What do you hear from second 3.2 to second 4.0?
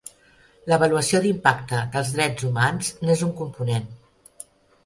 un component.